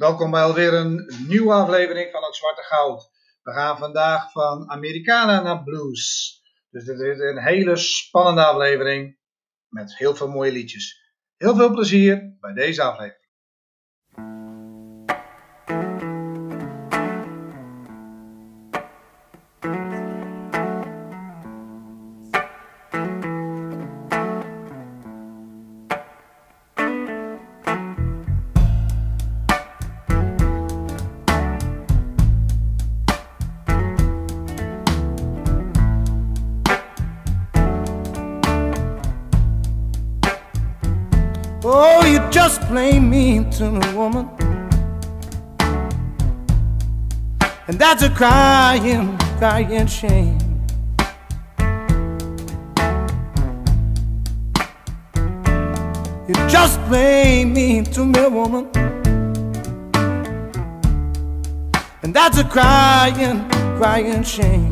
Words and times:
Welkom 0.00 0.30
bij 0.30 0.42
alweer 0.42 0.74
een 0.74 1.12
nieuwe 1.28 1.52
aflevering 1.52 2.10
van 2.10 2.22
het 2.24 2.36
Zwarte 2.36 2.62
Goud. 2.62 3.10
We 3.42 3.52
gaan 3.52 3.78
vandaag 3.78 4.32
van 4.32 4.70
Americana 4.70 5.42
naar 5.42 5.62
blues. 5.62 6.40
Dus 6.70 6.84
dit 6.84 7.00
is 7.00 7.18
een 7.18 7.42
hele 7.42 7.76
spannende 7.76 8.44
aflevering 8.44 9.18
met 9.68 9.96
heel 9.96 10.14
veel 10.14 10.28
mooie 10.28 10.52
liedjes. 10.52 11.14
Heel 11.36 11.56
veel 11.56 11.70
plezier 11.70 12.36
bij 12.40 12.52
deze 12.52 12.82
aflevering. 12.82 13.19
Crying, 48.20 49.16
crying 49.38 49.86
shame. 49.86 50.38
You 56.28 56.34
just 56.46 56.78
plain 56.82 57.54
me 57.54 57.82
to 57.82 58.04
me, 58.04 58.28
woman. 58.28 58.68
And 62.02 62.12
that's 62.12 62.36
a 62.36 62.44
crying, 62.44 63.48
crying 63.78 64.22
shame. 64.22 64.70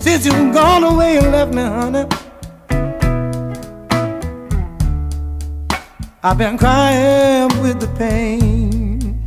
Since 0.00 0.26
you've 0.26 0.52
gone 0.52 0.84
away 0.84 1.16
and 1.16 1.32
left 1.32 1.54
me, 1.54 1.62
honey, 1.62 2.04
I've 6.22 6.36
been 6.36 6.58
crying 6.58 7.48
with 7.62 7.80
the 7.80 7.86
pain. 7.96 9.24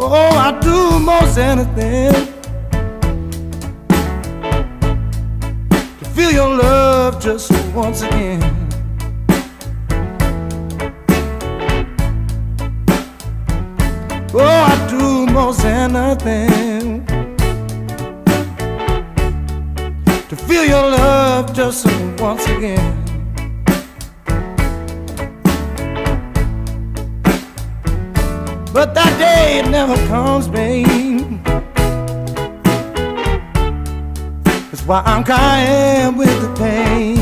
Oh, 0.00 0.30
I 0.34 0.58
do 0.62 0.98
most 0.98 1.36
anything 1.36 2.32
to 5.98 6.04
feel 6.14 6.30
your 6.30 6.56
love 6.56 7.22
just 7.22 7.52
once 7.74 8.00
again. 8.00 8.40
Oh, 14.32 14.40
I 14.40 14.86
do 14.88 15.26
most 15.26 15.62
anything 15.66 16.53
just 21.74 22.20
once 22.20 22.46
again. 22.46 23.04
But 28.72 28.94
that 28.94 29.18
day 29.18 29.58
it 29.58 29.68
never 29.70 29.96
comes, 30.06 30.46
babe. 30.48 31.40
That's 34.44 34.82
why 34.86 35.02
I'm 35.04 35.24
crying 35.24 36.16
with 36.16 36.40
the 36.42 36.54
pain. 36.56 37.13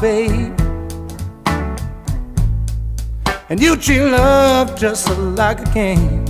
Babe. 0.00 0.58
And 3.50 3.60
you 3.60 3.76
treat 3.76 4.00
love 4.00 4.78
just 4.78 5.08
like 5.18 5.60
a 5.60 5.70
game. 5.74 6.24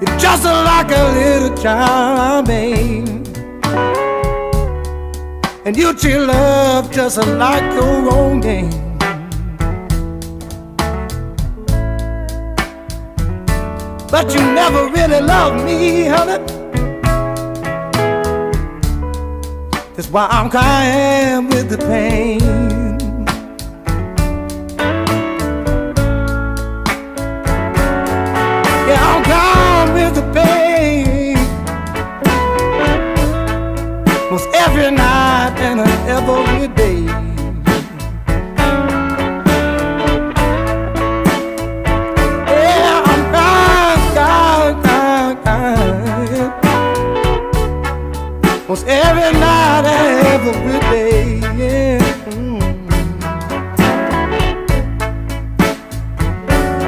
You're 0.00 0.18
just 0.18 0.44
like 0.44 0.90
a 0.90 1.04
little 1.12 1.56
child, 1.58 2.46
babe. 2.46 3.08
And 5.66 5.76
you 5.76 5.92
treat 5.94 6.18
love 6.18 6.90
just 6.90 7.18
like 7.18 7.64
your 7.74 8.10
own 8.14 8.40
game. 8.40 8.70
But 14.10 14.32
you 14.32 14.40
never 14.40 14.88
really 14.88 15.20
loved 15.20 15.64
me, 15.64 16.06
honey. 16.06 16.63
Why 20.14 20.28
I'm 20.30 20.48
crying 20.48 21.48
with 21.48 21.70
the 21.70 21.78
pain. 21.78 22.73
Every 50.34 50.80
day. 50.80 51.38
Yeah. 51.60 52.12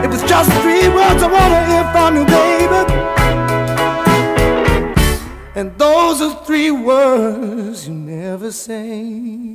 It 0.05 0.09
was 0.11 0.23
just 0.23 0.51
three 0.63 0.89
words 0.89 1.23
I 1.23 1.29
wanna 1.37 1.63
hear 1.71 1.85
from 1.93 2.11
you, 2.17 2.25
baby. 2.37 2.81
And 5.55 5.69
those 5.79 6.21
are 6.21 6.45
three 6.45 6.71
words 6.71 7.89
you 7.89 7.95
never 7.95 8.53
say. 8.53 9.46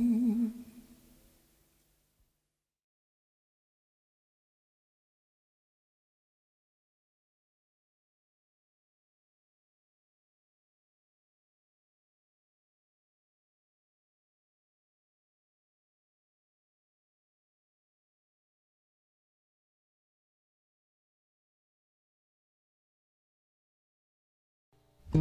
I've 25.14 25.20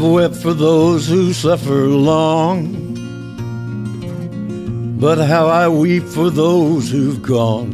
wept 0.00 0.36
for 0.36 0.54
those 0.54 1.08
who 1.08 1.32
suffer 1.32 1.86
long, 1.88 2.94
but 5.00 5.18
how 5.18 5.48
I 5.48 5.68
weep 5.68 6.04
for 6.04 6.30
those 6.30 6.88
who've 6.88 7.20
gone. 7.20 7.72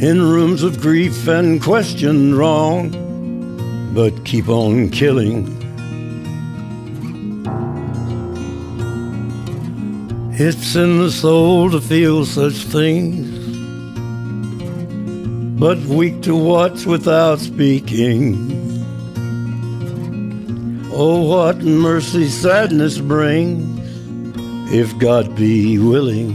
In 0.00 0.22
rooms 0.22 0.62
of 0.62 0.80
grief 0.80 1.26
and 1.26 1.60
question 1.60 2.36
wrong, 2.36 2.92
but 3.92 4.24
keep 4.24 4.48
on 4.48 4.90
killing. 4.90 5.59
It's 10.42 10.74
in 10.74 10.96
the 11.00 11.10
soul 11.10 11.70
to 11.70 11.82
feel 11.82 12.24
such 12.24 12.54
things, 12.54 13.28
but 15.60 15.76
weak 15.80 16.22
to 16.22 16.34
watch 16.34 16.86
without 16.86 17.40
speaking. 17.40 18.50
Oh, 20.94 21.24
what 21.28 21.58
mercy 21.58 22.26
sadness 22.26 22.96
brings, 22.96 23.68
if 24.72 24.96
God 24.98 25.36
be 25.36 25.78
willing. 25.78 26.32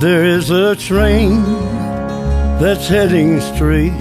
There 0.00 0.24
is 0.24 0.50
a 0.50 0.74
train 0.74 1.44
that's 2.58 2.88
heading 2.88 3.40
straight 3.40 3.96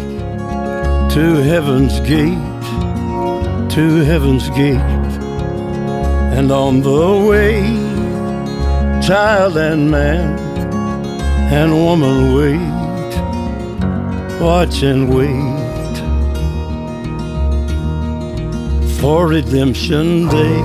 to 1.14 1.44
heaven's 1.44 2.00
gate, 2.00 2.42
to 3.76 4.04
heaven's 4.04 4.50
gate. 4.50 4.99
And 6.40 6.52
on 6.54 6.80
the 6.80 7.26
way, 7.30 7.60
child 9.06 9.58
and 9.58 9.92
man 9.92 10.40
and 11.52 11.74
woman 11.74 12.34
wait, 12.34 12.72
watch 14.40 14.82
and 14.82 15.14
wait 15.14 15.98
for 19.02 19.28
redemption 19.28 20.30
day. 20.30 20.62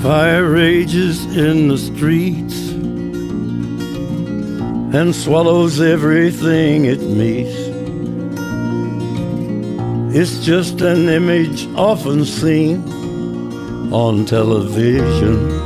Fire 0.00 0.48
rages 0.48 1.26
in 1.36 1.66
the 1.66 1.76
streets 1.76 2.70
and 4.96 5.12
swallows 5.12 5.80
everything 5.80 6.84
it 6.84 7.00
meets. 7.00 7.59
It's 10.12 10.44
just 10.44 10.80
an 10.80 11.08
image 11.08 11.68
often 11.76 12.24
seen 12.24 12.82
on 13.92 14.24
television. 14.24 15.60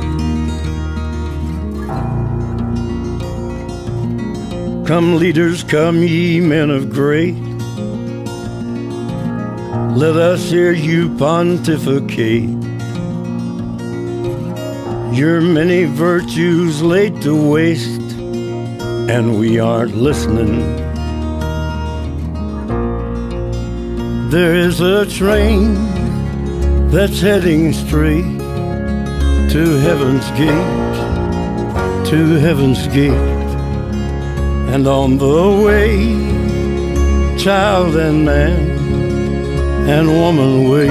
Come, 4.85 5.17
leaders, 5.17 5.63
come, 5.63 6.03
ye 6.03 6.39
men 6.41 6.69
of 6.69 6.91
great. 6.91 7.33
Let 9.97 10.15
us 10.15 10.51
hear 10.51 10.73
you 10.73 11.09
pontificate. 11.17 12.51
Your 15.11 15.41
many 15.41 15.85
virtues 15.85 16.83
laid 16.83 17.19
to 17.23 17.35
waste, 17.35 18.11
and 19.09 19.39
we 19.39 19.57
aren't 19.57 19.95
listening. 19.95 20.84
There 24.29 24.55
is 24.55 24.81
a 24.81 25.05
train 25.05 25.75
that's 26.89 27.21
heading 27.21 27.73
straight 27.73 28.39
to 29.51 29.77
heaven's 29.85 30.27
gate, 30.31 32.09
to 32.09 32.35
heaven's 32.39 32.87
gate. 32.87 33.11
And 34.73 34.87
on 34.87 35.19
the 35.19 35.63
way, 35.63 37.37
child 37.37 37.95
and 37.95 38.25
man 38.25 38.75
and 39.87 40.07
woman 40.07 40.69
wait, 40.69 40.89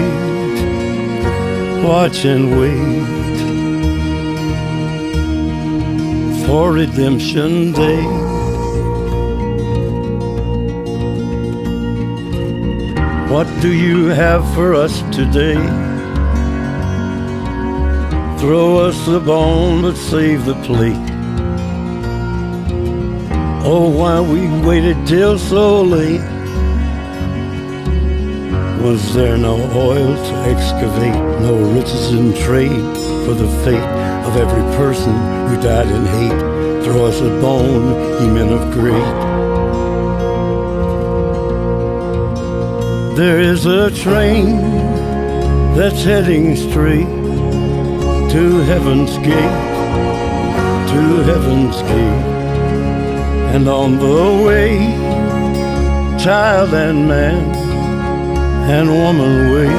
watch 1.85 2.25
and 2.25 2.59
wait 2.61 3.05
for 6.47 6.73
redemption 6.73 7.73
day. 7.73 8.24
What 13.35 13.49
do 13.61 13.73
you 13.75 14.07
have 14.11 14.45
for 14.55 14.77
us 14.77 15.01
today? 15.11 15.57
Throw 18.39 18.79
us 18.79 19.07
the 19.07 19.19
bone, 19.19 19.83
but 19.83 19.97
save 19.97 20.45
the 20.45 20.55
plate. 20.63 21.11
Oh, 23.67 23.91
why 23.91 24.21
we 24.21 24.47
waited 24.65 25.05
till 25.05 25.37
so 25.37 25.83
late? 25.83 26.21
Was 28.81 29.13
there 29.15 29.37
no 29.37 29.57
oil 29.75 30.15
to 30.15 30.35
excavate, 30.53 31.21
no 31.43 31.57
riches 31.75 32.13
in 32.13 32.35
trade 32.35 32.97
for 33.27 33.35
the 33.35 33.49
fate 33.65 33.91
of 34.29 34.37
every 34.37 34.63
person 34.77 35.13
who 35.49 35.61
died 35.61 35.89
in 35.89 36.07
hate? 36.07 36.85
Throw 36.85 37.07
us 37.07 37.21
a 37.21 37.31
bone, 37.41 38.23
ye 38.23 38.29
men 38.31 38.53
of 38.53 38.71
great. 38.71 39.24
There 43.17 43.39
is 43.39 43.65
a 43.65 43.93
train 43.93 44.61
that's 45.77 46.03
heading 46.03 46.57
straight 46.57 47.07
to 48.33 48.59
heaven's 48.67 49.17
gate, 49.19 49.59
to 50.91 51.23
heaven's 51.23 51.81
gate. 51.83 52.25
And 53.55 53.69
on 53.69 53.99
the 54.01 54.45
way, 54.45 54.79
child 56.19 56.75
and 56.75 57.07
man 57.07 57.55
and 58.69 58.91
woman 58.91 59.53
wait, 59.55 59.79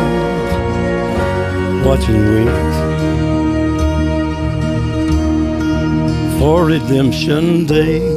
watching 1.85 2.23
wait 2.35 2.85
for 6.39 6.63
redemption 6.63 7.65
day. 7.65 8.14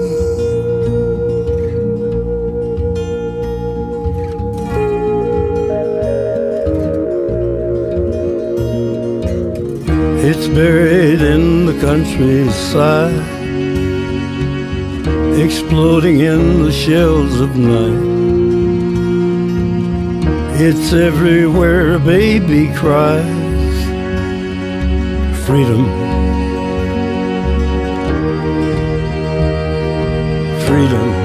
Buried 10.55 11.21
in 11.21 11.67
the 11.67 11.79
countryside, 11.81 13.13
exploding 15.39 16.21
in 16.21 16.65
the 16.65 16.73
shells 16.73 17.39
of 17.41 17.55
night. 17.55 18.19
It's 20.61 20.93
everywhere 20.93 21.95
a 21.95 21.99
baby 22.01 22.75
cries. 22.75 23.25
Freedom. 25.47 25.85
Freedom. 30.67 31.18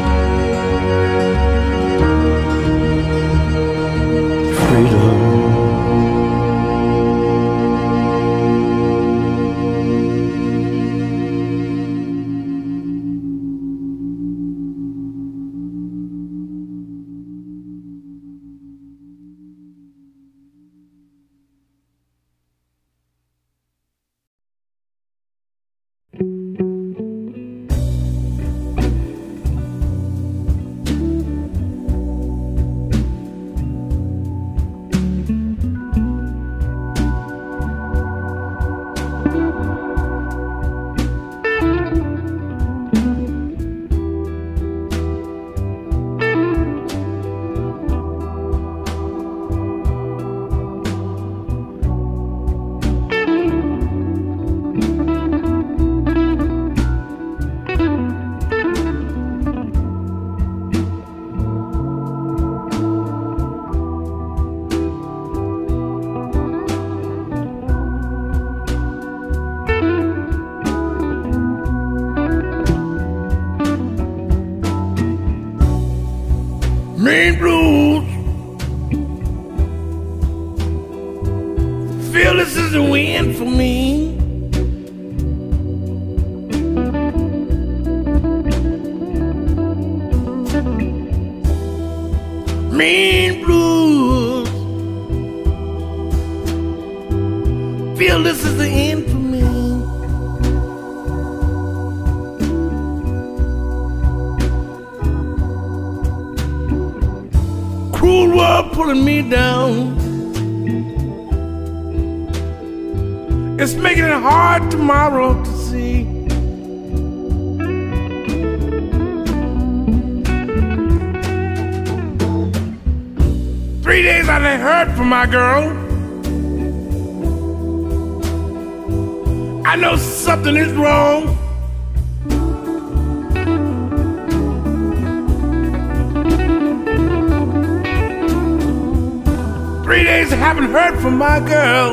My 141.33 141.39
girl. 141.39 141.91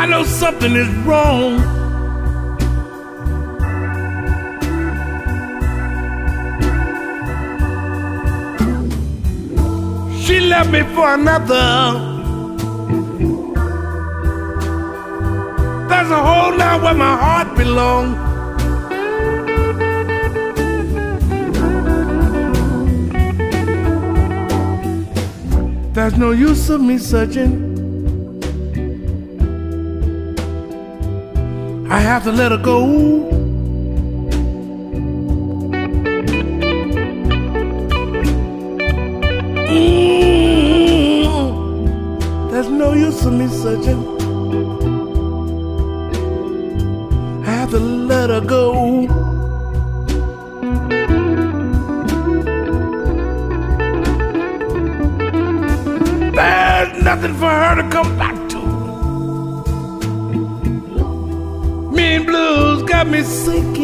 I 0.00 0.06
know 0.06 0.24
something 0.24 0.74
is 0.82 0.90
wrong. 1.06 1.50
She 10.22 10.40
left 10.40 10.70
me 10.70 10.82
for 10.94 11.06
another. 11.18 11.68
There's 15.88 16.10
a 16.18 16.22
hole 16.28 16.54
now 16.64 16.82
where 16.82 16.94
my 16.94 17.14
heart 17.24 17.56
belongs. 17.58 18.27
There's 26.08 26.20
no 26.20 26.30
use 26.30 26.70
of 26.70 26.80
me 26.80 26.96
searching. 26.96 27.52
I 31.90 32.00
have 32.00 32.24
to 32.24 32.32
let 32.32 32.50
her 32.50 32.56
go. 32.56 33.28
Mm, 41.28 42.50
There's 42.50 42.68
no 42.68 42.94
use 42.94 43.26
of 43.26 43.34
me 43.34 43.46
searching. 43.48 44.17
Me 63.10 63.22
sinking 63.22 63.77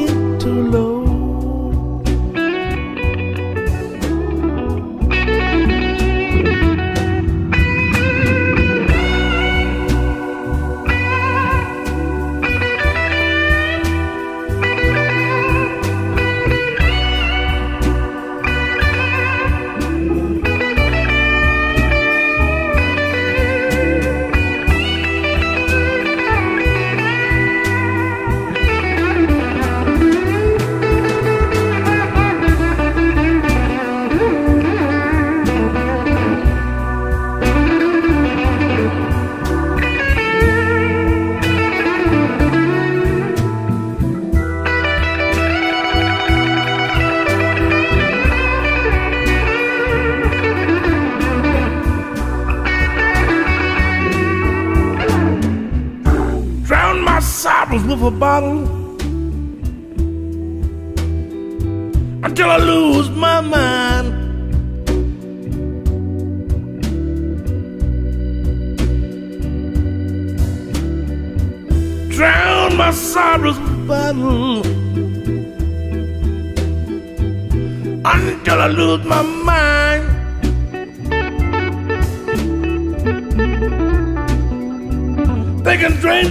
They 85.64 85.78
can 85.78 85.92
drink, 85.92 86.30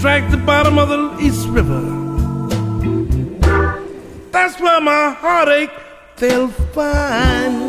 drag 0.00 0.30
the 0.30 0.38
bottom 0.38 0.78
of 0.78 0.88
the 0.88 1.18
East 1.20 1.46
River. 1.48 1.80
That's 4.32 4.58
where 4.60 4.80
my 4.80 5.10
heartache 5.10 5.70
they'll 6.16 6.48
find. 6.48 7.67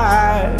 high. 0.00 0.50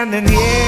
standing 0.00 0.26
here. 0.32 0.59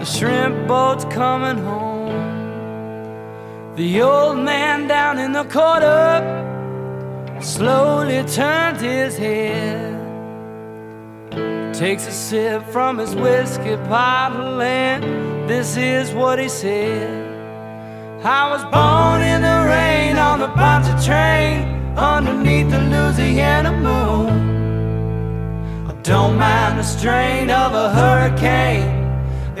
The 0.00 0.06
shrimp 0.06 0.66
boat's 0.66 1.04
coming 1.04 1.62
home. 1.62 2.16
The 3.76 4.00
old 4.00 4.38
man 4.38 4.88
down 4.88 5.18
in 5.18 5.32
the 5.32 5.44
corner 5.44 6.22
slowly 7.42 8.24
turns 8.24 8.80
his 8.80 9.18
head. 9.18 9.98
Takes 11.74 12.06
a 12.06 12.12
sip 12.12 12.64
from 12.68 12.96
his 12.96 13.14
whiskey 13.14 13.76
bottle, 13.76 14.62
and 14.62 15.04
this 15.46 15.76
is 15.76 16.14
what 16.14 16.38
he 16.38 16.48
said. 16.48 17.10
I 18.24 18.50
was 18.52 18.62
born 18.72 19.20
in 19.20 19.42
the 19.42 19.66
rain 19.68 20.16
on 20.16 20.38
the 20.40 20.48
Pontchartrain 20.48 21.98
underneath 21.98 22.70
the 22.70 22.78
Louisiana 22.78 23.72
moon. 23.72 24.30
I 25.90 25.92
don't 26.00 26.38
mind 26.38 26.78
the 26.78 26.84
strain 26.84 27.50
of 27.50 27.74
a 27.74 27.90
hurricane 27.90 28.99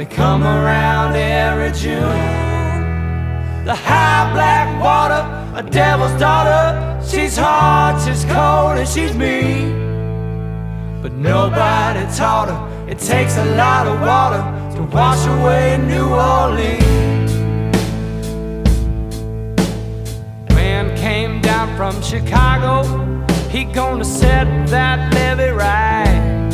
they 0.00 0.06
come 0.06 0.42
around 0.42 1.14
every 1.14 1.72
June. 1.78 3.66
The 3.66 3.74
high 3.74 4.32
black 4.32 4.82
water, 4.82 5.22
a 5.54 5.62
devil's 5.62 6.18
daughter. 6.18 6.98
She's 7.06 7.36
hot, 7.36 8.02
she's 8.02 8.24
cold, 8.24 8.78
and 8.78 8.88
she's 8.88 9.14
mean. 9.14 11.02
But 11.02 11.12
nobody 11.12 12.00
taught 12.16 12.48
her 12.48 12.88
it 12.90 12.98
takes 12.98 13.36
a 13.36 13.44
lot 13.56 13.86
of 13.86 14.00
water 14.00 14.42
to 14.76 14.84
wash 14.84 15.26
away 15.26 15.76
New 15.76 16.08
Orleans. 16.08 17.34
Man 20.54 20.96
came 20.96 21.42
down 21.42 21.76
from 21.76 22.00
Chicago, 22.00 22.84
he 23.50 23.64
gonna 23.64 24.06
set 24.06 24.46
that 24.68 25.12
levee 25.12 25.50
right. 25.50 26.50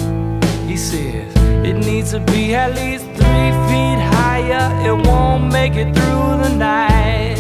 He 0.66 0.76
says 0.76 1.32
it 1.64 1.76
needs 1.76 2.10
to 2.10 2.18
be 2.18 2.56
at 2.56 2.74
least 2.74 3.05
three 3.26 3.52
feet 3.68 4.00
higher, 4.14 4.66
it 4.88 4.96
won't 5.06 5.52
make 5.52 5.74
it 5.74 5.88
through 5.96 6.30
the 6.44 6.52
night. 6.56 7.38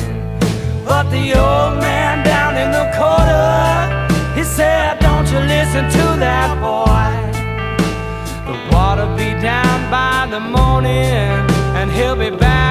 But 0.84 1.04
the 1.10 1.24
old 1.46 1.74
man 1.80 2.24
down 2.24 2.52
in 2.62 2.70
the 2.78 2.86
corner, 3.00 3.46
he 4.36 4.44
said, 4.44 4.98
Don't 5.00 5.26
you 5.32 5.40
listen 5.54 5.84
to 5.98 6.04
that 6.26 6.50
boy. 6.66 7.14
The 8.48 8.56
water 8.74 9.08
be 9.16 9.28
down 9.40 9.78
by 9.90 10.26
the 10.34 10.40
morning, 10.40 11.28
and 11.78 11.90
he'll 11.90 12.16
be 12.16 12.30
back. 12.30 12.65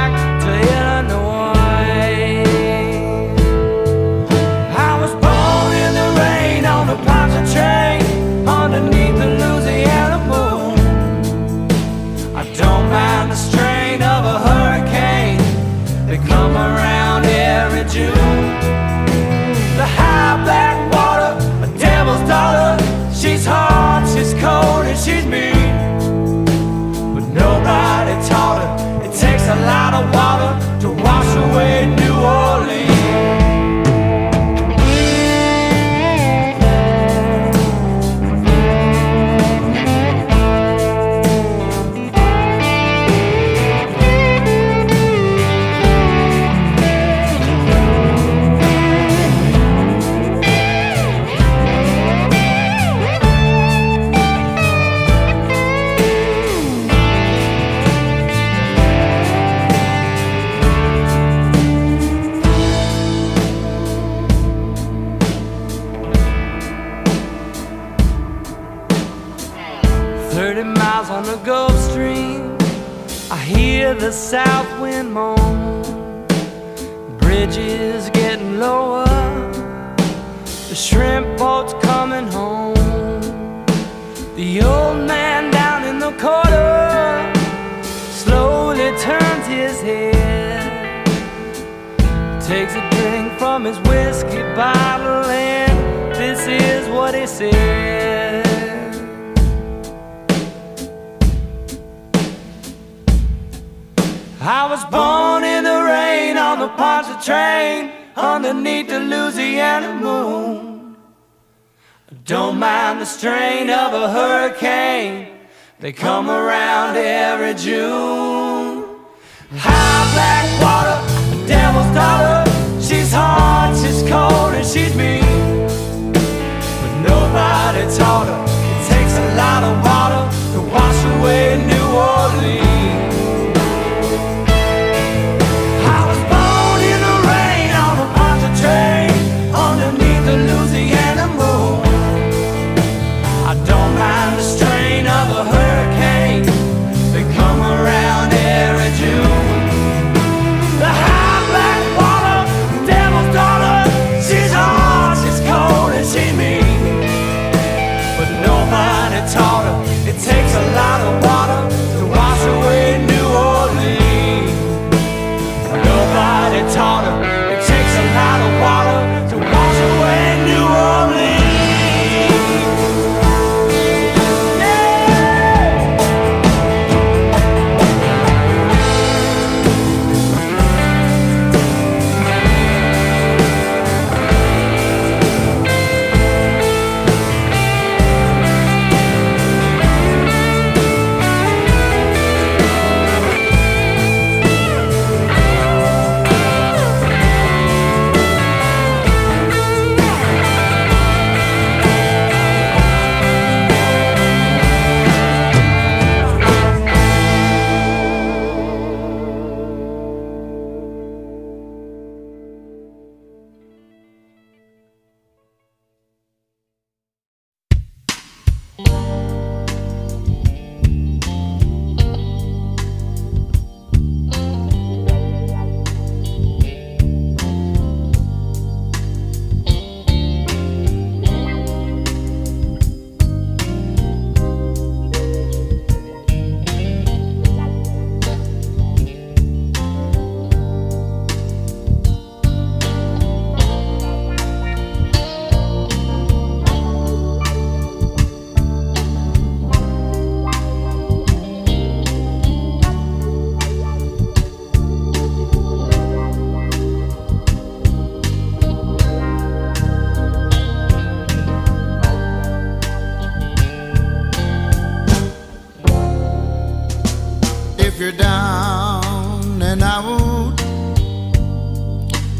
if 267.95 268.01
you're 268.01 268.11
down 268.11 269.61
and 269.61 269.81
out 269.81 270.59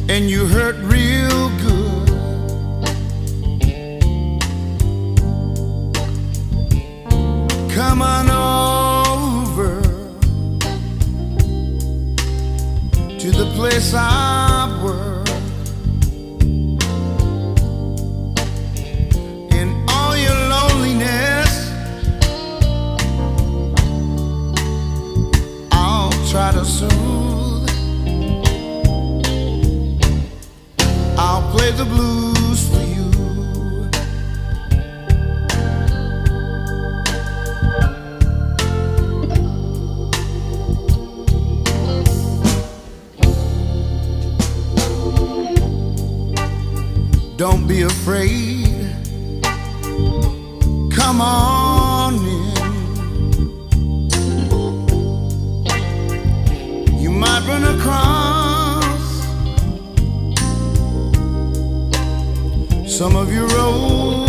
and 0.10 0.30
you 0.30 0.46
hurt 0.48 0.76
Don't 47.38 47.68
be 47.68 47.82
afraid. 47.82 48.96
Come 50.90 51.20
on 51.20 52.14
in. 52.16 52.46
You 56.98 57.12
might 57.12 57.46
run 57.46 57.66
across 57.78 58.86
some 62.88 63.18
of 63.18 63.34
your 63.34 63.52
old. 63.60 64.25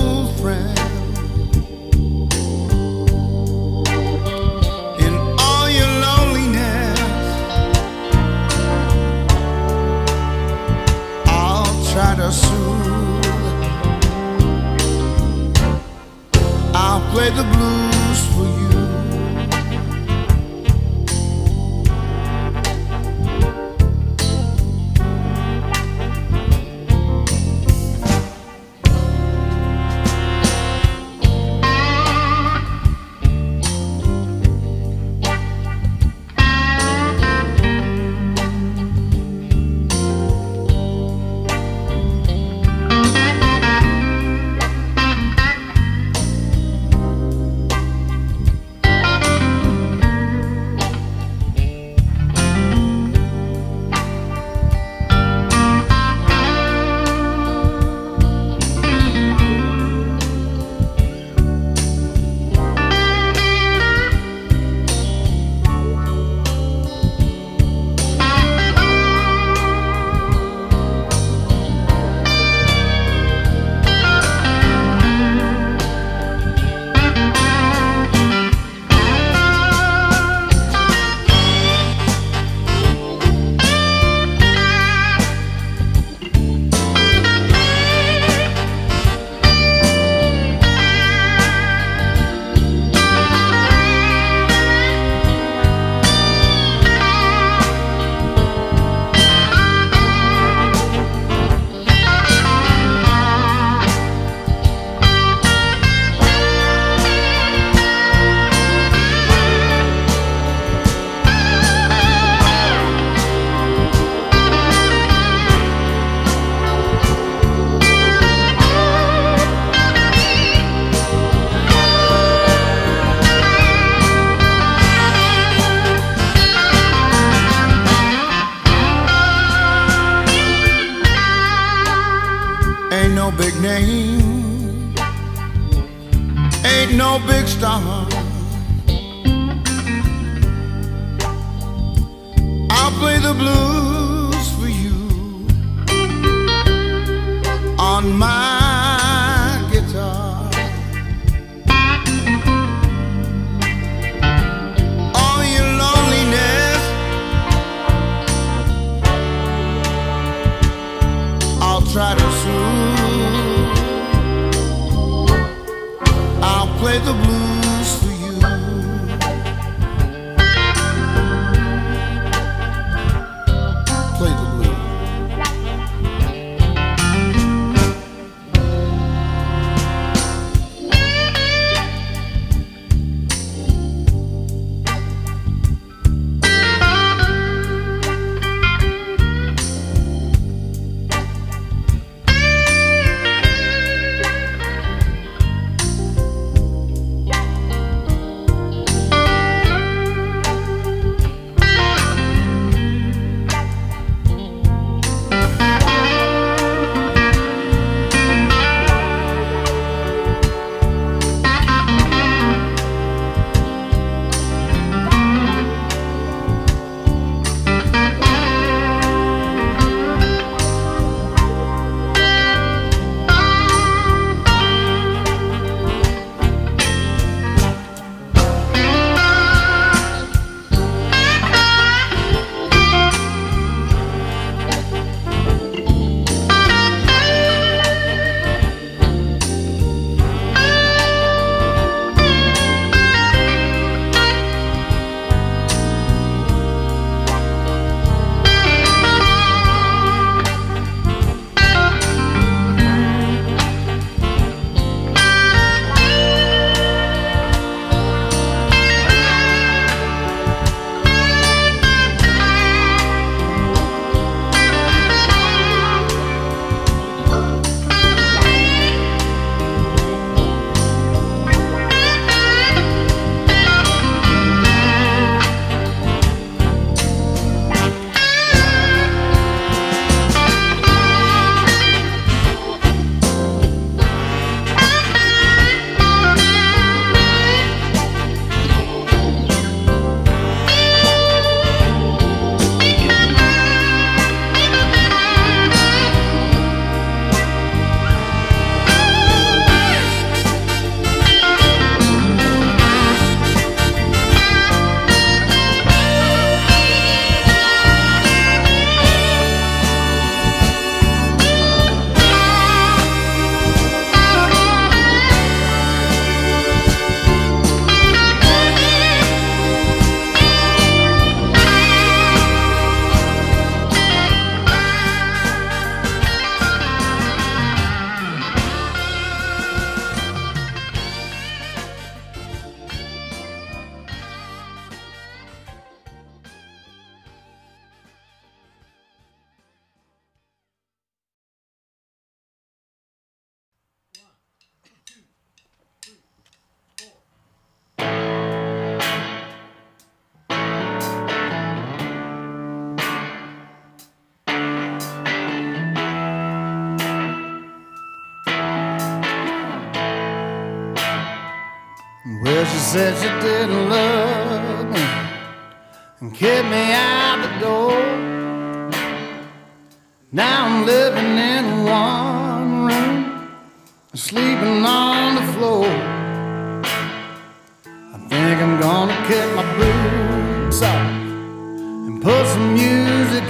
the 17.34 17.42
blues 17.42 17.95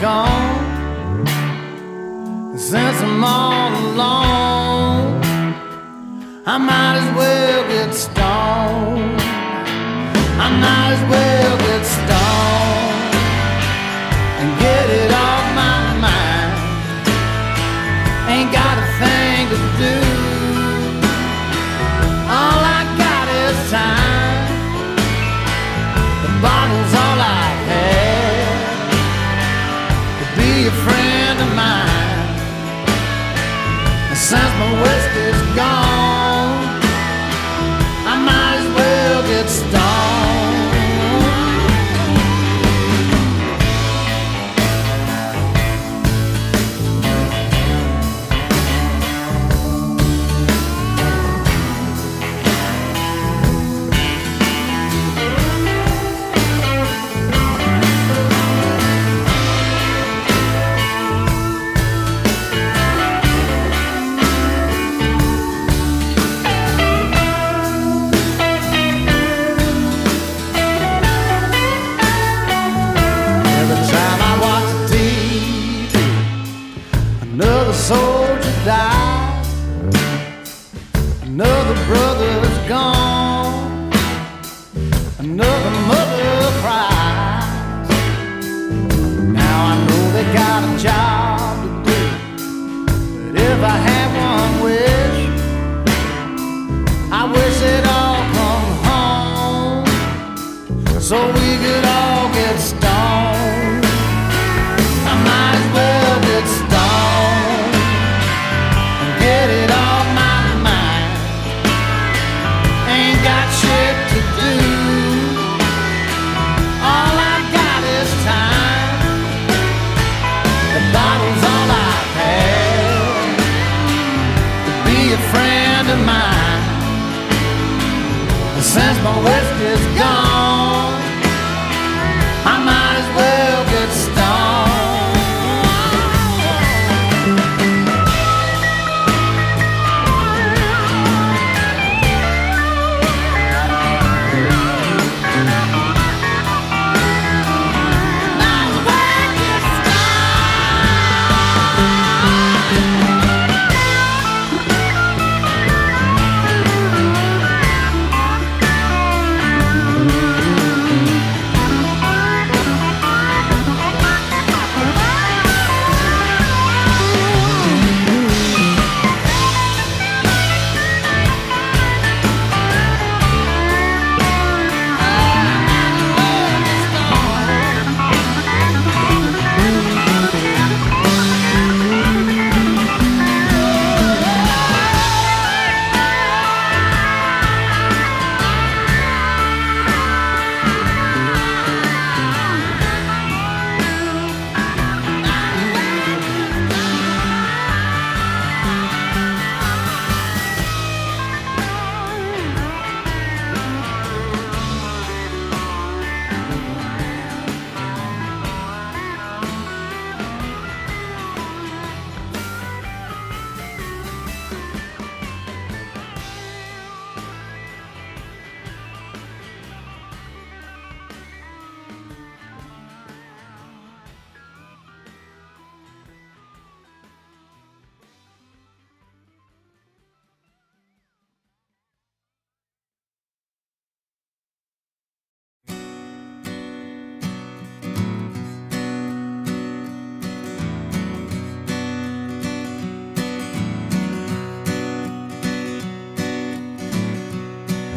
gone 0.01 1.27
since 2.57 3.01
I'm 3.03 3.25
all 3.25 3.73
alone. 3.87 5.23
I 6.47 6.59
might 6.59 6.97
as 7.03 7.09
well 7.17 7.69
get 7.69 7.95
stoned. 7.95 9.21
I 10.45 10.49
might 10.61 10.93
as 10.97 11.11
well. 11.11 11.36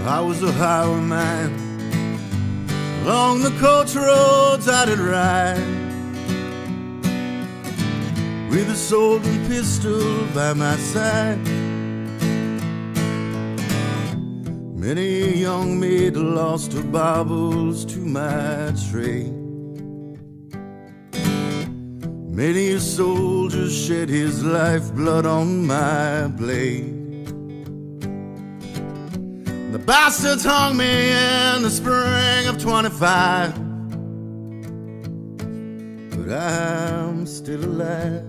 I 0.10 0.22
was 0.22 0.42
a 0.42 0.52
highwayman. 0.52 1.52
Along 3.04 3.44
the 3.44 3.52
coach 3.60 3.94
roads 3.96 4.68
I 4.68 4.86
did 4.86 4.98
ride 4.98 5.60
with 8.50 8.72
a 8.72 8.76
sword 8.76 9.24
and 9.24 9.48
pistol 9.48 10.26
by 10.34 10.54
my 10.54 10.76
side. 10.78 11.38
Many 14.76 15.22
a 15.30 15.32
young 15.48 15.80
maid 15.80 16.18
lost 16.18 16.74
her 16.74 16.82
baubles 16.82 17.86
to 17.94 18.00
my 18.00 18.74
trade. 18.90 19.32
Many 22.34 22.72
a 22.72 22.80
soldier 22.80 23.70
shed 23.70 24.10
his 24.10 24.44
lifeblood 24.44 25.28
on 25.28 25.68
my 25.68 26.28
blade 26.30 26.99
bastards 29.90 30.44
hung 30.44 30.78
me 30.78 30.86
in 30.86 31.64
the 31.64 31.70
spring 31.72 32.46
of 32.46 32.60
25. 32.60 33.56
But 36.12 36.32
I'm 36.32 37.26
still 37.26 37.66
alive. 37.66 38.24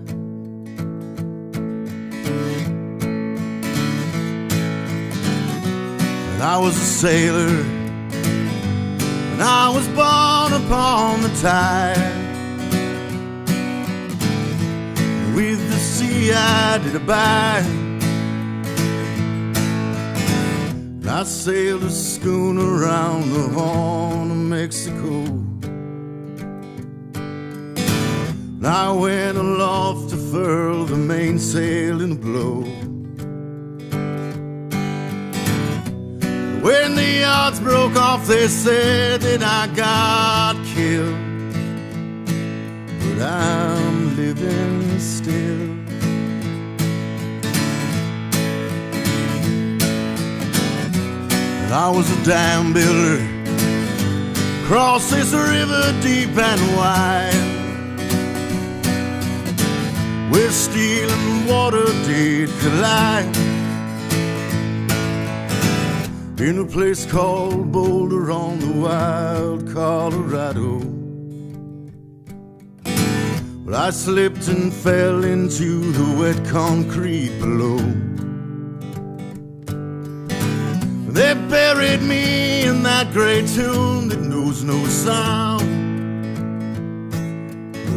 And 6.33 6.41
I 6.41 6.57
was 6.57 6.75
a 6.75 6.89
sailor. 7.03 7.63
And 9.33 9.43
I 9.43 9.69
was 9.69 9.87
born 9.89 10.53
upon 10.63 11.21
the 11.21 11.29
tide. 11.43 12.17
With 15.35 15.59
the 15.69 15.77
sea 15.77 16.33
I 16.33 16.79
did 16.79 16.95
abide. 16.95 17.80
I 21.13 21.23
sailed 21.23 21.83
a 21.83 21.89
schooner 21.89 22.65
around 22.65 23.31
the 23.31 23.49
Horn 23.49 24.31
of 24.31 24.37
Mexico. 24.37 25.25
I 28.63 28.91
went 28.93 29.37
aloft 29.37 30.11
to 30.11 30.15
furl 30.15 30.85
the 30.85 30.95
mainsail 30.95 32.01
in 32.01 32.13
a 32.13 32.15
blow. 32.15 32.61
When 36.61 36.95
the 36.95 37.19
yards 37.19 37.59
broke 37.59 37.97
off, 37.97 38.25
they 38.25 38.47
said 38.47 39.19
that 39.19 39.43
I 39.43 39.67
got 39.75 40.55
killed. 40.73 41.53
But 43.03 43.21
I'm 43.21 44.15
living 44.15 44.97
still. 44.97 45.80
I 51.73 51.89
was 51.89 52.11
a 52.11 52.25
dam 52.25 52.73
builder. 52.73 53.25
Cross 54.65 55.09
this 55.11 55.31
river 55.31 55.95
deep 56.01 56.35
and 56.37 56.75
wide. 56.75 57.31
Where 60.33 60.51
steel 60.51 61.09
and 61.09 61.47
water 61.49 61.85
did 62.05 62.49
collide. 62.59 63.37
In 66.41 66.59
a 66.59 66.65
place 66.65 67.05
called 67.05 67.71
Boulder 67.71 68.31
on 68.31 68.59
the 68.59 68.73
wild 68.73 69.71
Colorado. 69.71 70.79
But 73.63 73.75
I 73.75 73.91
slipped 73.91 74.49
and 74.49 74.73
fell 74.73 75.23
into 75.23 75.89
the 75.93 76.19
wet 76.19 76.45
concrete 76.49 77.39
below. 77.39 78.10
They 81.21 81.35
buried 81.35 82.01
me 82.01 82.63
in 82.63 82.81
that 82.81 83.13
great 83.13 83.47
tomb 83.47 84.09
that 84.09 84.19
knows 84.21 84.63
no 84.63 84.83
sound. 84.87 85.61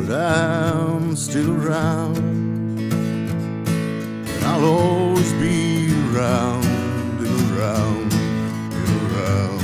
But 0.07 0.15
I'm 0.15 1.17
still 1.17 1.51
around. 1.51 2.19
And 4.29 4.45
I'll 4.45 4.67
always 4.67 5.33
be 5.41 5.89
around 6.13 6.67
and 7.25 7.41
around 7.51 8.13
and 8.13 8.89
around. 9.09 9.63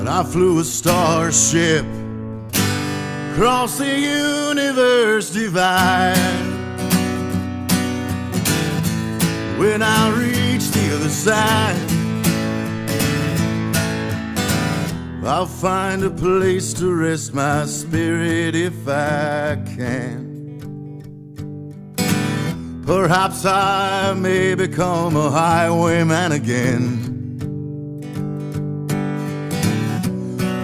And 0.00 0.06
I 0.06 0.22
flew 0.22 0.58
a 0.58 0.64
starship 0.64 1.86
across 3.32 3.78
the 3.78 3.98
universe 3.98 5.30
divide. 5.30 6.51
When 9.62 9.80
I 9.80 10.10
reach 10.18 10.72
the 10.72 10.96
other 10.96 11.08
side, 11.08 11.78
I'll 15.24 15.46
find 15.46 16.02
a 16.02 16.10
place 16.10 16.72
to 16.80 16.92
rest 16.92 17.32
my 17.32 17.66
spirit 17.66 18.56
if 18.56 18.88
I 18.88 19.62
can. 19.76 20.18
Perhaps 22.84 23.44
I 23.46 24.14
may 24.14 24.56
become 24.56 25.14
a 25.14 25.30
highwayman 25.30 26.32
again. 26.32 26.84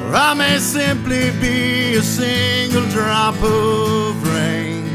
Or 0.09 0.17
I 0.17 0.35
may 0.35 0.59
simply 0.59 1.31
be 1.41 1.95
a 1.95 2.03
single 2.03 2.85
drop 2.89 3.37
of 3.45 4.35
rain. 4.35 4.89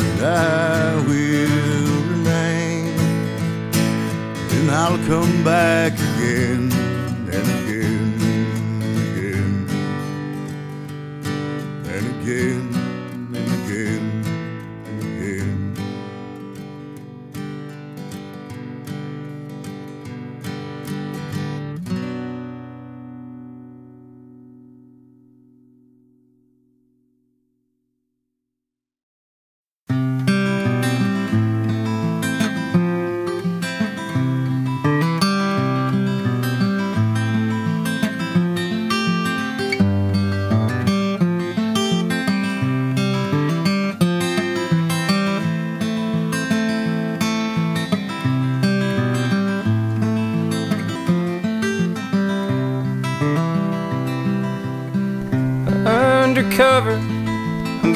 And 0.00 0.22
I 0.24 1.06
will. 1.06 1.77
And 4.68 4.76
I'll 4.76 4.98
come 5.06 5.42
back 5.44 5.94
again 5.94 6.70
and 7.32 7.46
again 7.56 8.04
and 8.84 8.98
again 9.16 9.54
and 11.86 12.04
again 12.20 12.57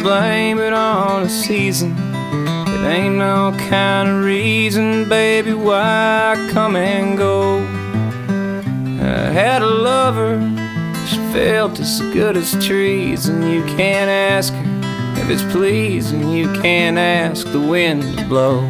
blame 0.03 0.59
it 0.59 0.73
on 0.73 1.23
the 1.23 1.29
season. 1.29 1.97
It 1.97 2.85
ain't 2.85 3.17
no 3.17 3.57
kind 3.69 4.09
of 4.09 4.25
reason, 4.25 5.09
baby, 5.09 5.55
why 5.55 6.35
I 6.37 6.51
come 6.53 6.77
and 6.77 7.17
go. 7.17 7.59
I 9.01 9.31
had 9.31 9.63
a 9.63 9.67
lover, 9.67 10.41
she 11.07 11.17
felt 11.33 11.79
as 11.79 12.01
good 12.13 12.37
as 12.37 12.53
trees, 12.65 13.29
and 13.29 13.45
you 13.51 13.63
can't 13.77 14.11
ask 14.11 14.53
her 14.53 14.73
if 15.23 15.31
it's 15.31 15.53
pleasing, 15.53 16.31
you 16.31 16.53
can't 16.61 16.99
ask 16.99 17.47
the 17.53 17.61
wind 17.61 18.03
to 18.19 18.27
blow. 18.27 18.61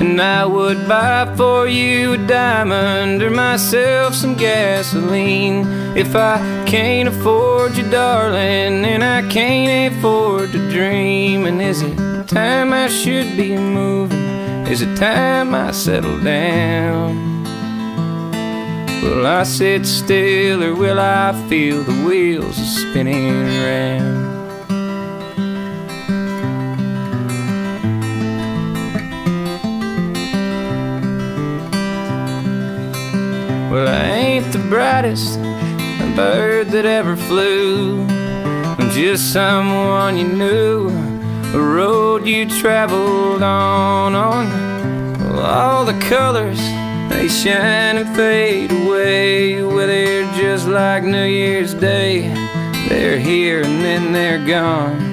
And 0.00 0.20
I 0.20 0.44
would 0.44 0.88
buy 0.88 1.32
for 1.36 1.68
you 1.68 2.14
a 2.14 2.18
diamond 2.26 3.22
or 3.22 3.30
myself 3.30 4.14
some 4.14 4.34
gasoline 4.34 5.66
If 5.94 6.16
I 6.16 6.59
can't 6.70 7.08
afford 7.08 7.76
you, 7.76 7.82
darling, 7.90 8.84
and 8.84 9.02
I 9.02 9.28
can't 9.28 9.92
afford 9.92 10.52
to 10.52 10.70
dream 10.70 11.44
And 11.44 11.60
is 11.60 11.82
it 11.82 11.96
time 12.28 12.72
I 12.72 12.86
should 12.86 13.36
be 13.36 13.56
moving? 13.56 14.66
Is 14.68 14.80
it 14.80 14.96
time 14.96 15.52
I 15.52 15.72
settle 15.72 16.20
down? 16.20 17.42
Will 19.02 19.26
I 19.26 19.42
sit 19.42 19.84
still 19.84 20.62
or 20.62 20.76
will 20.76 21.00
I 21.00 21.32
feel 21.48 21.82
the 21.82 22.04
wheels 22.04 22.54
spinning 22.54 23.48
around? 23.48 24.20
Well, 33.72 33.88
I 33.88 34.02
ain't 34.04 34.52
the 34.52 34.64
brightest 34.68 35.49
bird 36.20 36.68
that 36.68 36.84
ever 36.84 37.16
flew. 37.16 38.06
Just 38.92 39.32
someone 39.32 40.18
you 40.18 40.28
knew, 40.28 40.90
a 41.54 41.62
road 41.78 42.26
you 42.26 42.46
traveled 42.46 43.42
on. 43.42 44.14
On 44.14 44.44
all 45.38 45.86
the 45.86 45.98
colors 46.14 46.60
they 47.08 47.26
shine 47.26 47.96
and 48.02 48.14
fade 48.14 48.70
away. 48.70 49.62
Well, 49.62 49.86
they're 49.86 50.30
just 50.34 50.68
like 50.68 51.04
New 51.04 51.24
Year's 51.24 51.72
Day. 51.72 52.28
They're 52.90 53.18
here 53.18 53.62
and 53.62 53.82
then 53.82 54.12
they're 54.12 54.44
gone. 54.46 55.09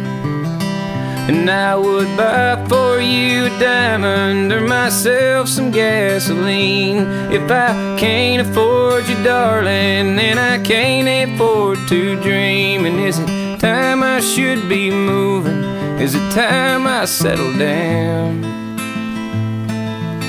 And 1.27 1.49
I 1.49 1.75
would 1.75 2.15
buy 2.15 2.65
for 2.69 3.01
you 3.01 3.47
a 3.47 3.59
diamond 3.59 4.53
or 4.53 4.61
myself 4.61 5.49
some 5.49 5.71
gasoline 5.71 6.99
If 7.33 7.51
I 7.51 7.97
can't 7.99 8.47
afford 8.47 9.09
you, 9.09 9.21
darling, 9.25 10.15
then 10.15 10.37
I 10.37 10.63
can't 10.63 11.29
afford 11.29 11.79
to 11.89 12.21
dream 12.21 12.85
And 12.85 13.01
is 13.01 13.19
it 13.19 13.59
time 13.59 14.03
I 14.03 14.21
should 14.21 14.69
be 14.69 14.89
moving? 14.89 15.63
Is 15.99 16.15
it 16.15 16.31
time 16.31 16.87
I 16.87 17.03
settle 17.03 17.51
down? 17.57 18.41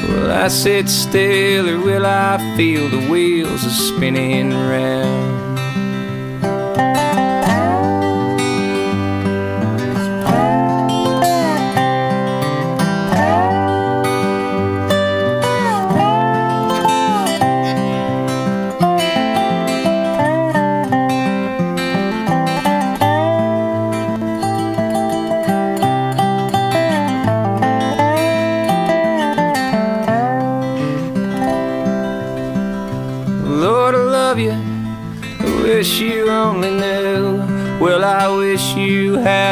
Will 0.09 0.32
I 0.32 0.49
sit 0.49 0.88
still 0.88 1.68
or 1.68 1.78
will 1.78 2.07
I 2.07 2.38
feel 2.57 2.88
the 2.88 3.07
wheels 3.09 3.64
are 3.64 3.70
spinning 3.70 4.51
round? 4.51 5.47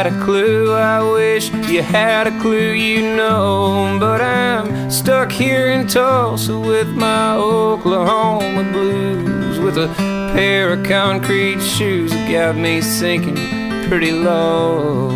A 0.07 0.23
clue. 0.23 0.73
I 0.73 1.03
wish 1.03 1.51
you 1.69 1.81
had 1.81 2.27
a 2.27 2.39
clue, 2.39 2.71
you 2.71 3.15
know. 3.15 3.97
But 3.99 4.21
I'm 4.21 4.89
stuck 4.89 5.31
here 5.31 5.71
in 5.71 5.87
Tulsa 5.87 6.57
with 6.57 6.87
my 6.87 7.35
Oklahoma 7.35 8.71
blues. 8.71 9.59
With 9.59 9.77
a 9.77 9.87
pair 10.33 10.73
of 10.73 10.85
concrete 10.85 11.61
shoes 11.61 12.11
that 12.11 12.31
got 12.31 12.55
me 12.55 12.79
sinking 12.79 13.35
pretty 13.89 14.11
low. 14.11 15.09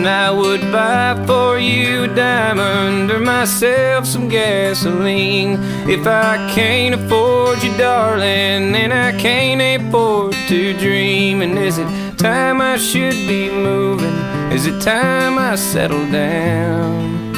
And 0.00 0.08
I 0.08 0.30
would 0.30 0.62
buy 0.72 1.22
for 1.26 1.58
you 1.58 2.04
a 2.04 2.08
diamond 2.08 3.10
or 3.10 3.20
myself 3.20 4.06
some 4.06 4.30
gasoline. 4.30 5.58
If 5.86 6.06
I 6.06 6.50
can't 6.54 6.94
afford 6.94 7.62
you, 7.62 7.76
darling, 7.76 8.72
then 8.72 8.92
I 8.92 9.12
can't 9.18 9.60
afford 9.60 10.32
to 10.48 10.78
dream. 10.78 11.42
And 11.42 11.58
is 11.58 11.76
it 11.76 11.89
time 12.20 12.60
I 12.60 12.76
should 12.76 13.14
be 13.26 13.48
moving? 13.48 14.14
Is 14.52 14.66
it 14.66 14.82
time 14.82 15.38
I 15.38 15.54
settle 15.54 16.06
down? 16.12 17.32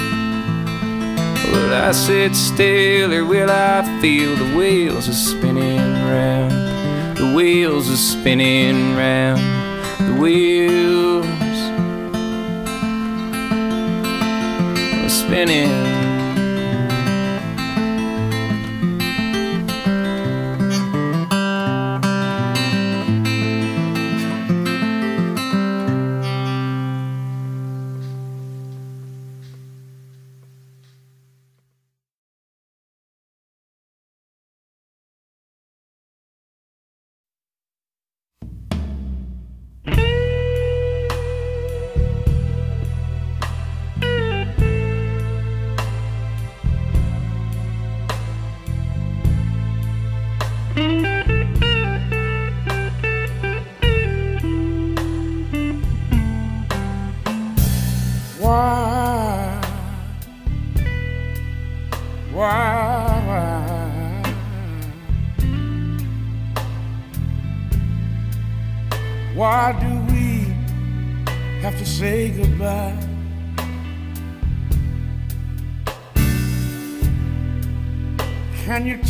Will 1.53 1.73
I 1.73 1.93
sit 1.93 2.35
still 2.35 3.13
or 3.13 3.25
will 3.25 3.49
I 3.49 4.01
feel 4.01 4.35
the 4.35 4.57
wheels 4.57 5.09
are 5.09 5.13
spinning 5.13 5.79
round? 5.79 6.51
The 7.17 7.33
wheels 7.33 7.89
are 7.93 7.97
spinning 7.97 8.97
round. 8.97 9.41
The 10.01 10.21
wheels 10.21 11.27
are 15.05 15.09
spinning. 15.09 15.92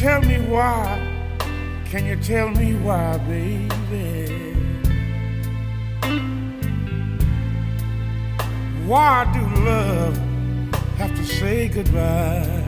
Tell 0.03 0.20
me 0.22 0.34
why? 0.50 0.98
Can 1.84 2.05
you 2.07 2.16
tell 2.16 2.50
me 2.50 2.74
why, 2.74 3.18
baby? 3.18 4.53
Why 8.84 9.30
do 9.32 9.42
love 9.62 10.16
have 10.98 11.14
to 11.14 11.24
say 11.24 11.68
goodbye? 11.68 12.64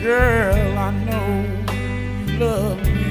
Girl, 0.00 0.78
I 0.78 0.90
know 1.06 1.28
you 1.74 2.38
love 2.38 2.78
me. 2.84 3.02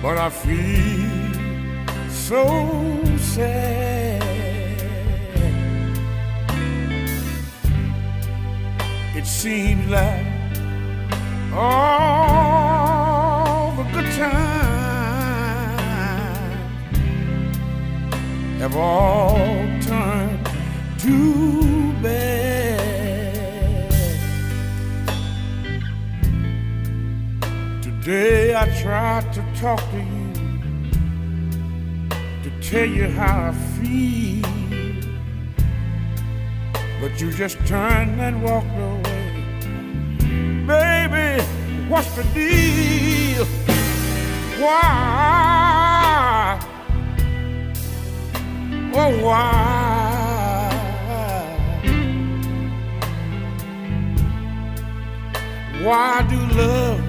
But 0.00 0.16
I 0.16 0.30
feel 0.30 1.21
so 2.32 2.48
sad. 3.18 4.22
It 9.14 9.26
seems 9.26 9.86
like 9.90 10.24
all 11.52 12.12
the 13.76 13.82
good 13.92 14.10
times 14.16 14.62
have 18.60 18.76
all 18.76 19.36
turned 19.82 20.48
to 21.00 21.12
bad. 22.02 23.20
Today 27.82 28.54
I 28.54 28.64
tried 28.80 29.30
to 29.34 29.42
talk 29.60 29.82
to 29.90 29.98
you 29.98 30.11
tell 32.72 32.86
you 32.86 33.06
how 33.06 33.50
I 33.50 33.52
feel, 33.52 34.42
but 37.02 37.20
you 37.20 37.30
just 37.30 37.58
turned 37.66 38.18
and 38.18 38.42
walked 38.42 38.66
away. 38.66 39.44
Baby, 40.66 41.42
what's 41.90 42.16
the 42.16 42.22
deal? 42.32 43.44
Why? 44.58 46.58
Oh, 48.94 49.22
why? 49.22 50.70
Why 55.82 56.22
do 56.30 56.36
love 56.56 57.00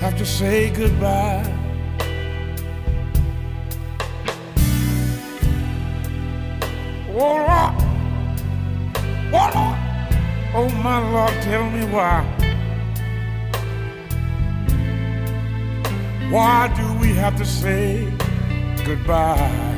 have 0.00 0.16
to 0.16 0.24
say 0.24 0.70
goodbye? 0.70 1.51
Oh, 7.14 7.18
Lord. 7.18 7.74
Oh, 9.34 9.50
Lord. 9.54 9.78
Oh, 10.54 10.68
my 10.82 10.98
Lord, 11.12 11.32
tell 11.42 11.68
me 11.70 11.84
why. 11.86 12.24
Why 16.30 16.68
do 16.74 17.00
we 17.00 17.12
have 17.14 17.36
to 17.36 17.44
say 17.44 18.10
goodbye? 18.86 19.71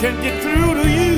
Can 0.00 0.14
get 0.22 0.40
through 0.40 0.74
to 0.80 0.88
you. 0.88 1.16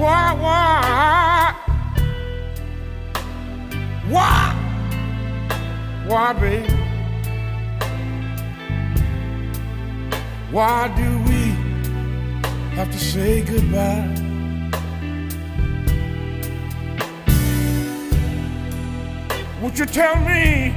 Why, 0.00 0.32
why, 0.32 1.54
why, 4.08 4.54
why, 6.06 6.32
baby? 6.32 6.72
Why 10.50 10.88
do 10.96 11.18
we 11.28 11.42
have 12.76 12.90
to 12.90 12.98
say 12.98 13.42
goodbye? 13.42 14.08
Would 19.60 19.78
you 19.78 19.84
tell 19.84 20.16
me? 20.16 20.74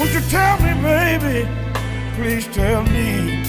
Would 0.00 0.10
you 0.10 0.20
tell 0.28 0.60
me, 0.60 0.74
baby? 0.82 1.59
Please 2.20 2.46
tell 2.48 2.82
me. 2.82 3.42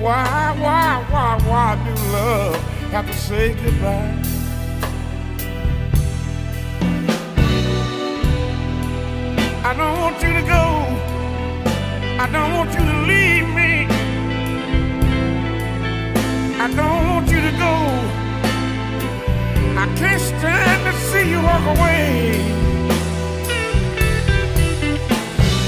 Why, 0.00 0.56
why, 0.58 1.04
why, 1.10 1.38
why 1.44 1.76
do 1.84 1.90
love 2.10 2.56
have 2.90 3.06
to 3.06 3.12
say 3.12 3.52
goodbye? 3.52 4.22
I 9.62 9.74
don't 9.76 10.00
want 10.00 10.16
you 10.22 10.32
to 10.32 10.44
go. 10.56 10.64
I 12.18 12.26
don't 12.32 12.54
want 12.54 12.70
you 12.70 12.78
to 12.78 12.98
leave 13.12 13.48
me. 13.54 13.86
I 16.58 16.66
don't 16.74 17.08
want 17.10 17.28
you 17.28 17.42
to 17.42 17.52
go. 17.58 17.74
I 19.78 19.86
can't 19.98 20.22
stand 20.22 20.80
to 20.86 20.92
see 21.10 21.30
you 21.30 21.42
walk 21.42 21.76
away. 21.76 22.65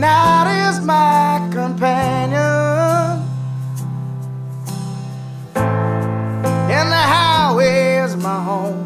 night 0.00 0.68
is 0.68 0.80
my 0.80 1.48
companion, 1.52 2.38
and 5.56 6.88
the 6.92 7.04
highway 7.14 7.98
is 8.04 8.16
my 8.16 8.40
home. 8.40 8.84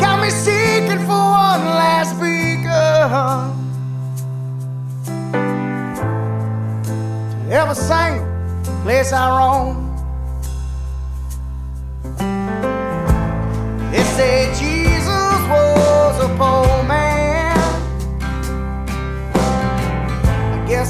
Got 0.00 0.20
me 0.20 0.30
seeking 0.30 0.98
for 1.06 1.22
one 1.46 1.64
last 1.78 2.14
beacon 2.20 2.66
to 7.44 7.52
every 7.52 7.76
single 7.76 8.26
place 8.82 9.12
I 9.12 9.28
roam. 9.38 9.77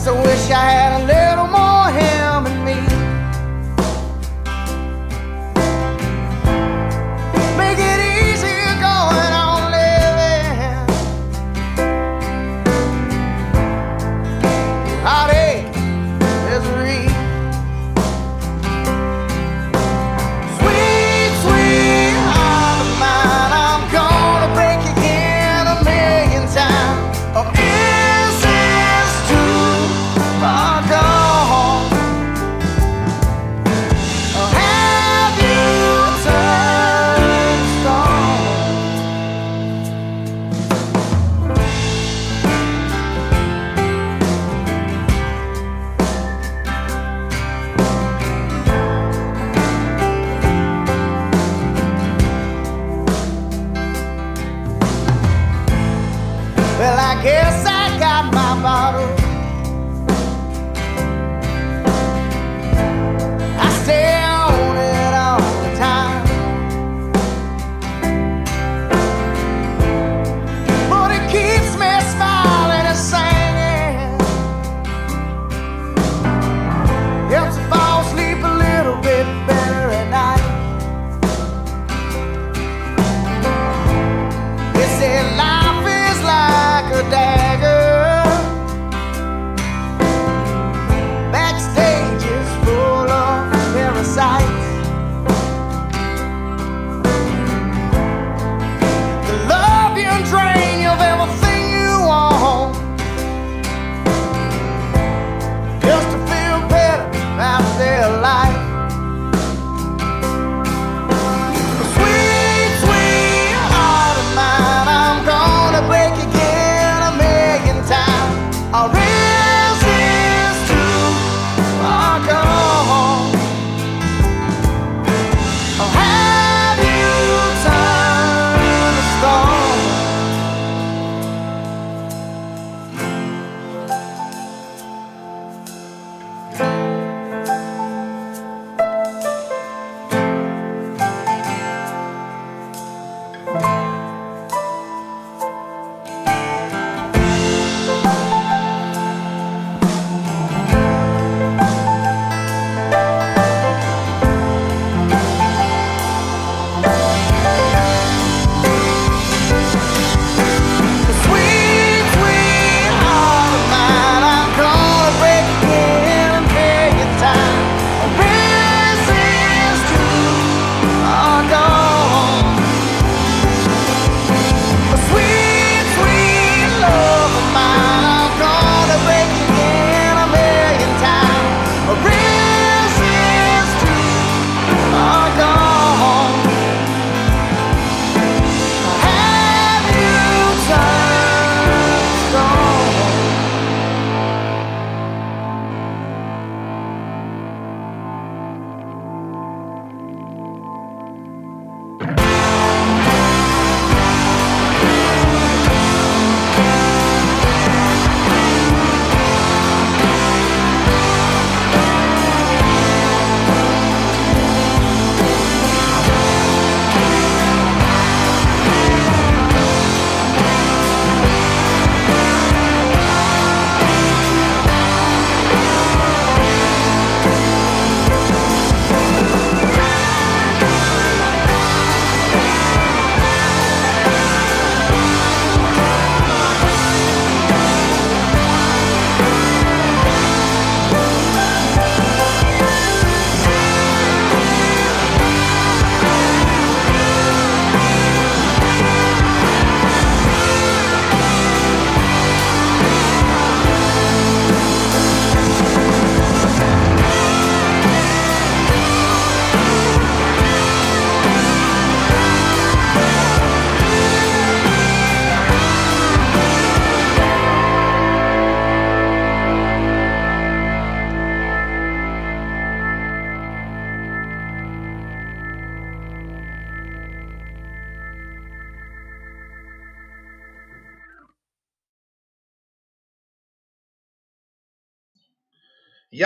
I 0.06 0.12
wish 0.12 0.50
I 0.50 0.70
had 0.70 1.02
a 1.02 1.04
little 1.04 1.17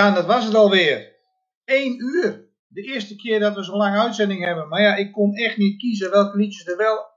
Ja, 0.02 0.10
dat 0.10 0.26
was 0.26 0.44
het 0.44 0.54
alweer. 0.54 1.16
Eén 1.64 2.00
uur. 2.00 2.50
De 2.68 2.82
eerste 2.82 3.16
keer 3.16 3.40
dat 3.40 3.54
we 3.54 3.62
zo'n 3.62 3.76
lange 3.76 3.98
uitzending 3.98 4.44
hebben. 4.44 4.68
Maar 4.68 4.80
ja, 4.80 4.96
ik 4.96 5.12
kon 5.12 5.34
echt 5.34 5.56
niet 5.56 5.78
kiezen 5.78 6.10
welke 6.10 6.36
liedjes 6.36 6.66
er 6.66 6.76
wel 6.76 7.10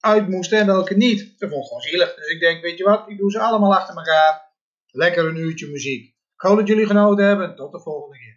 uit 0.00 0.28
moesten 0.28 0.58
en 0.58 0.66
welke 0.66 0.96
niet. 0.96 1.38
Dat 1.38 1.50
vond 1.50 1.62
ik 1.62 1.68
gewoon 1.68 1.82
zielig. 1.82 2.14
Dus 2.14 2.26
ik 2.26 2.40
denk, 2.40 2.62
weet 2.62 2.78
je 2.78 2.84
wat, 2.84 3.08
ik 3.08 3.18
doe 3.18 3.30
ze 3.30 3.40
allemaal 3.40 3.74
achter 3.74 3.96
elkaar. 3.96 4.52
Lekker 4.86 5.26
een 5.26 5.36
uurtje 5.36 5.66
muziek. 5.66 6.04
Ik 6.06 6.40
hoop 6.46 6.56
dat 6.56 6.66
jullie 6.66 6.86
genoten 6.86 7.24
hebben. 7.24 7.56
Tot 7.56 7.72
de 7.72 7.80
volgende 7.80 8.18
keer. 8.18 8.29